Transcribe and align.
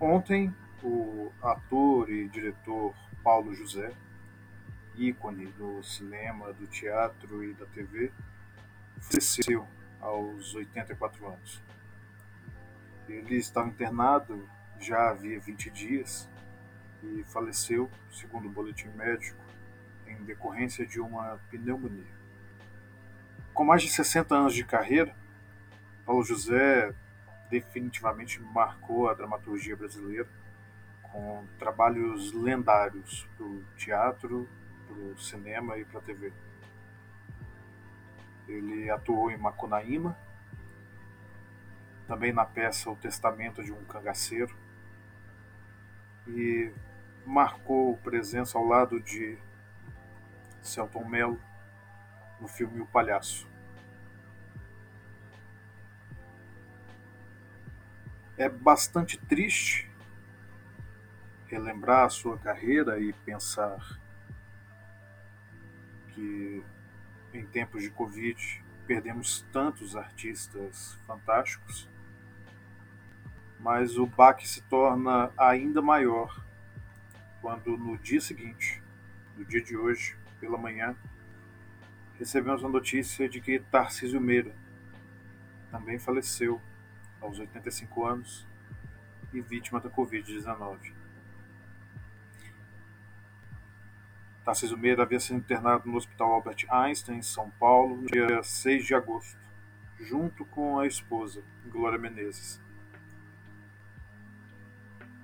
Ontem, 0.00 0.54
o 0.82 1.30
ator 1.42 2.10
e 2.10 2.26
diretor 2.26 2.94
Paulo 3.22 3.54
José, 3.54 3.92
ícone 4.96 5.44
do 5.58 5.82
cinema, 5.82 6.54
do 6.54 6.66
teatro 6.66 7.44
e 7.44 7.52
da 7.52 7.66
TV, 7.66 8.10
faleceu 8.98 9.66
aos 10.00 10.54
84 10.54 11.26
anos. 11.26 11.62
Ele 13.06 13.36
estava 13.36 13.68
internado 13.68 14.48
já 14.80 15.10
havia 15.10 15.38
20 15.38 15.68
dias 15.68 16.26
e 17.02 17.22
faleceu, 17.24 17.90
segundo 18.10 18.46
o 18.46 18.50
boletim 18.50 18.88
médico, 18.96 19.38
em 20.06 20.16
decorrência 20.24 20.86
de 20.86 20.98
uma 20.98 21.38
pneumonia. 21.50 22.18
Com 23.52 23.64
mais 23.64 23.82
de 23.82 23.90
60 23.90 24.34
anos 24.34 24.54
de 24.54 24.64
carreira, 24.64 25.14
Paulo 26.06 26.24
José 26.24 26.94
definitivamente 27.50 28.40
marcou 28.40 29.08
a 29.08 29.14
dramaturgia 29.14 29.76
brasileira 29.76 30.28
com 31.02 31.44
trabalhos 31.58 32.32
lendários 32.32 33.26
para 33.36 33.44
o 33.44 33.64
teatro, 33.76 34.48
para 34.86 34.96
o 34.96 35.18
cinema 35.18 35.76
e 35.76 35.84
para 35.84 35.98
a 35.98 36.02
TV. 36.02 36.32
Ele 38.46 38.90
atuou 38.90 39.30
em 39.30 39.36
Macunaíma, 39.36 40.16
também 42.06 42.32
na 42.32 42.44
peça 42.44 42.90
O 42.90 42.96
Testamento 42.96 43.62
de 43.62 43.72
um 43.72 43.84
Cangaceiro, 43.84 44.56
e 46.26 46.72
marcou 47.26 47.96
presença 47.98 48.56
ao 48.58 48.64
lado 48.64 49.00
de 49.00 49.36
Celton 50.62 51.04
Mello 51.04 51.40
no 52.40 52.48
filme 52.48 52.80
O 52.80 52.86
Palhaço. 52.86 53.48
É 58.40 58.48
bastante 58.48 59.18
triste 59.18 59.86
relembrar 61.46 62.06
a 62.06 62.08
sua 62.08 62.38
carreira 62.38 62.98
e 62.98 63.12
pensar 63.12 64.00
que 66.08 66.64
em 67.34 67.44
tempos 67.44 67.82
de 67.82 67.90
Covid 67.90 68.64
perdemos 68.86 69.42
tantos 69.52 69.94
artistas 69.94 70.98
fantásticos, 71.06 71.86
mas 73.58 73.98
o 73.98 74.06
baque 74.06 74.48
se 74.48 74.62
torna 74.62 75.30
ainda 75.36 75.82
maior 75.82 76.42
quando 77.42 77.76
no 77.76 77.98
dia 77.98 78.22
seguinte, 78.22 78.82
no 79.36 79.44
dia 79.44 79.62
de 79.62 79.76
hoje, 79.76 80.16
pela 80.40 80.56
manhã, 80.56 80.96
recebemos 82.18 82.64
a 82.64 82.70
notícia 82.70 83.28
de 83.28 83.38
que 83.38 83.60
Tarcísio 83.60 84.18
Meira 84.18 84.56
também 85.70 85.98
faleceu 85.98 86.58
aos 87.20 87.38
85 87.38 88.06
anos 88.06 88.46
e 89.32 89.40
vítima 89.40 89.80
da 89.80 89.90
Covid-19. 89.90 90.92
Tarcísio 94.44 94.76
Meira 94.76 95.02
havia 95.02 95.20
sido 95.20 95.36
internado 95.36 95.88
no 95.88 95.96
Hospital 95.96 96.32
Albert 96.32 96.66
Einstein, 96.68 97.18
em 97.18 97.22
São 97.22 97.50
Paulo, 97.50 97.96
no 97.96 98.06
dia 98.06 98.42
6 98.42 98.86
de 98.86 98.94
agosto, 98.94 99.38
junto 99.98 100.44
com 100.46 100.78
a 100.78 100.86
esposa, 100.86 101.42
Glória 101.66 101.98
Menezes. 101.98 102.60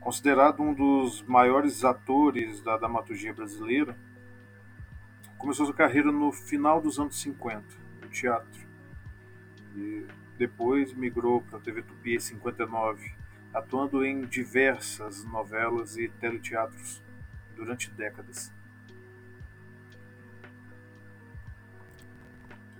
Considerado 0.00 0.62
um 0.62 0.74
dos 0.74 1.22
maiores 1.22 1.84
atores 1.84 2.60
da 2.60 2.76
dramaturgia 2.76 3.32
brasileira, 3.32 3.96
começou 5.38 5.64
sua 5.64 5.74
carreira 5.74 6.12
no 6.12 6.30
final 6.32 6.80
dos 6.80 6.98
anos 6.98 7.18
50, 7.20 7.64
no 8.02 8.08
teatro. 8.08 8.66
E 9.74 10.06
depois 10.36 10.92
migrou 10.92 11.40
para 11.42 11.58
a 11.58 11.60
TV 11.60 11.82
Tupi 11.82 12.16
em 12.16 12.20
59, 12.20 13.12
atuando 13.52 14.04
em 14.04 14.22
diversas 14.22 15.24
novelas 15.24 15.96
e 15.96 16.08
teleteatros 16.08 17.02
durante 17.54 17.90
décadas. 17.90 18.52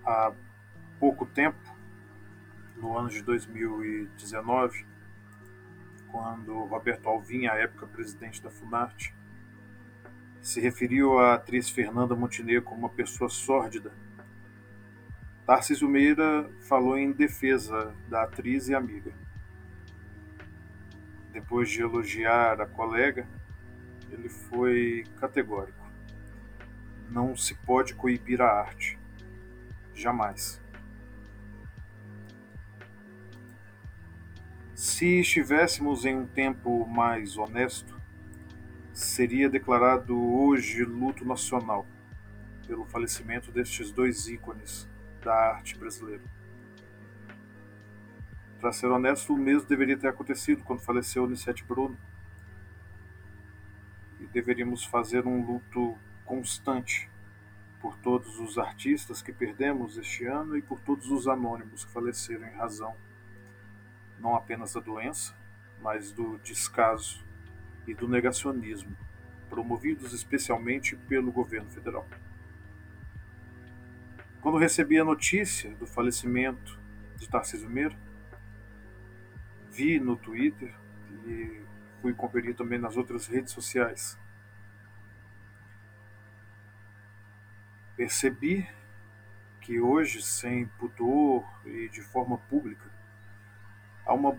Há 0.04 0.32
pouco 0.98 1.24
tempo, 1.24 1.58
no 2.76 2.98
ano 2.98 3.08
de 3.08 3.22
2019, 3.22 4.84
quando 6.10 6.64
Roberto 6.64 7.08
Alvim, 7.08 7.46
à 7.46 7.54
época 7.54 7.86
presidente 7.86 8.42
da 8.42 8.50
Funarte, 8.50 9.14
se 10.42 10.60
referiu 10.60 11.18
à 11.18 11.34
atriz 11.34 11.70
Fernanda 11.70 12.14
Montenegro 12.14 12.62
como 12.62 12.80
uma 12.80 12.90
pessoa 12.90 13.30
sórdida 13.30 13.92
Tarcísio 15.46 15.86
Meira 15.86 16.50
falou 16.60 16.96
em 16.96 17.12
defesa 17.12 17.94
da 18.08 18.22
atriz 18.22 18.68
e 18.68 18.74
amiga. 18.74 19.12
Depois 21.32 21.68
de 21.68 21.82
elogiar 21.82 22.62
a 22.62 22.66
colega, 22.66 23.28
ele 24.10 24.30
foi 24.30 25.04
categórico. 25.20 25.84
Não 27.10 27.36
se 27.36 27.54
pode 27.56 27.94
coibir 27.94 28.40
a 28.40 28.50
arte. 28.50 28.98
Jamais. 29.92 30.62
Se 34.74 35.20
estivéssemos 35.20 36.06
em 36.06 36.16
um 36.16 36.26
tempo 36.26 36.86
mais 36.86 37.36
honesto, 37.36 38.00
seria 38.94 39.50
declarado 39.50 40.18
hoje 40.18 40.84
luto 40.84 41.22
nacional 41.22 41.86
pelo 42.66 42.86
falecimento 42.86 43.52
destes 43.52 43.90
dois 43.90 44.26
ícones 44.26 44.88
da 45.24 45.34
arte 45.34 45.76
brasileira. 45.76 46.22
Para 48.60 48.72
ser 48.72 48.86
honesto, 48.86 49.34
o 49.34 49.36
mesmo 49.36 49.68
deveria 49.68 49.98
ter 49.98 50.08
acontecido 50.08 50.62
quando 50.62 50.80
faleceu 50.80 51.26
Nissete 51.26 51.64
Bruno. 51.64 51.96
E 54.20 54.26
deveríamos 54.26 54.84
fazer 54.84 55.26
um 55.26 55.44
luto 55.44 55.98
constante 56.24 57.10
por 57.80 57.96
todos 57.98 58.38
os 58.38 58.56
artistas 58.56 59.20
que 59.20 59.32
perdemos 59.32 59.98
este 59.98 60.24
ano 60.24 60.56
e 60.56 60.62
por 60.62 60.80
todos 60.80 61.10
os 61.10 61.26
anônimos 61.26 61.84
que 61.84 61.92
faleceram 61.92 62.46
em 62.46 62.52
razão 62.52 62.94
não 64.24 64.34
apenas 64.34 64.72
da 64.72 64.80
doença, 64.80 65.34
mas 65.82 66.10
do 66.10 66.38
descaso 66.38 67.22
e 67.86 67.94
do 67.94 68.08
negacionismo, 68.08 68.96
promovidos 69.50 70.14
especialmente 70.14 70.96
pelo 70.96 71.30
governo 71.30 71.70
federal. 71.70 72.06
Quando 74.44 74.58
recebi 74.58 75.00
a 75.00 75.04
notícia 75.04 75.74
do 75.76 75.86
falecimento 75.86 76.78
de 77.16 77.26
Tarcísio 77.26 77.66
Meira, 77.66 77.96
vi 79.70 79.98
no 79.98 80.16
Twitter 80.16 80.70
e 81.24 81.62
fui 82.02 82.12
conferir 82.12 82.54
também 82.54 82.78
nas 82.78 82.94
outras 82.94 83.26
redes 83.26 83.54
sociais. 83.54 84.18
Percebi 87.96 88.68
que 89.62 89.80
hoje, 89.80 90.20
sem 90.20 90.66
pudor 90.78 91.42
e 91.64 91.88
de 91.88 92.02
forma 92.02 92.36
pública, 92.36 92.90
há 94.04 94.12
uma 94.12 94.38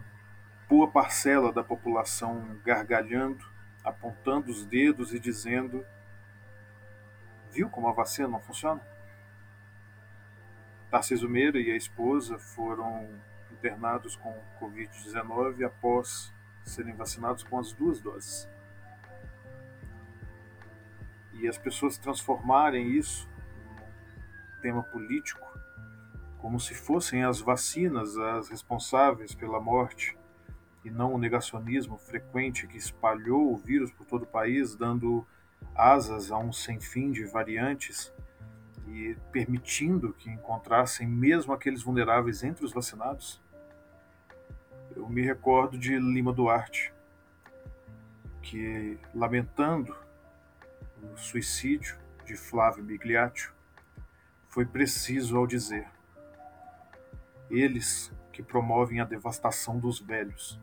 boa 0.69 0.87
parcela 0.87 1.51
da 1.51 1.63
população 1.63 2.59
gargalhando, 2.63 3.43
apontando 3.83 4.51
os 4.51 4.67
dedos 4.67 5.16
e 5.16 5.19
dizendo: 5.19 5.83
Viu 7.51 7.67
como 7.72 7.87
a 7.87 7.91
vacina 7.91 8.27
não 8.27 8.39
funciona? 8.39 8.93
Tarcísio 10.95 11.29
Meira 11.29 11.59
e 11.59 11.72
a 11.72 11.75
esposa 11.75 12.38
foram 12.38 13.06
internados 13.51 14.16
com 14.16 14.33
Covid-19 14.61 15.66
após 15.66 16.34
serem 16.64 16.96
vacinados 16.96 17.43
com 17.43 17.59
as 17.59 17.73
duas 17.73 17.99
doses. 17.99 18.49
E 21.34 21.49
as 21.49 21.58
pessoas 21.58 21.97
transformarem 21.97 22.91
isso 22.91 23.29
num 23.75 24.61
tema 24.61 24.84
político, 24.84 25.46
como 26.37 26.61
se 26.61 26.73
fossem 26.73 27.25
as 27.25 27.41
vacinas 27.41 28.17
as 28.17 28.47
responsáveis 28.47 29.35
pela 29.35 29.59
morte 29.59 30.17
e 30.85 30.90
não 30.90 31.14
o 31.14 31.17
negacionismo 31.17 31.97
frequente 31.97 32.67
que 32.67 32.78
espalhou 32.78 33.52
o 33.52 33.58
vírus 33.58 33.91
por 33.91 34.05
todo 34.05 34.23
o 34.23 34.28
país, 34.28 34.78
dando 34.78 35.28
asas 35.75 36.31
a 36.31 36.37
um 36.37 36.53
sem 36.53 36.79
fim 36.79 37.11
de 37.11 37.25
variantes 37.25 38.14
e 38.87 39.17
permitindo 39.32 40.14
que 40.14 40.29
encontrassem 40.29 41.08
mesmo 41.08 41.53
aqueles 41.53 41.82
vulneráveis 41.82 42.43
entre 42.43 42.64
os 42.64 42.72
vacinados, 42.72 43.41
eu 44.96 45.09
me 45.09 45.22
recordo 45.22 45.78
de 45.78 45.97
Lima 45.97 46.32
Duarte, 46.32 46.93
que, 48.41 48.97
lamentando 49.14 49.96
o 51.14 51.17
suicídio 51.17 51.97
de 52.26 52.35
Flávio 52.35 52.84
Migliaccio, 52.84 53.52
foi 54.47 54.66
preciso 54.66 55.35
ao 55.35 55.46
dizer: 55.46 55.87
eles 57.49 58.11
que 58.32 58.43
promovem 58.43 58.99
a 58.99 59.05
devastação 59.05 59.79
dos 59.79 59.99
velhos. 59.99 60.59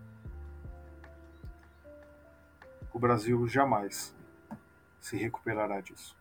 O 2.92 2.98
Brasil 2.98 3.46
jamais 3.48 4.14
se 5.00 5.16
recuperará 5.16 5.80
disso. 5.80 6.16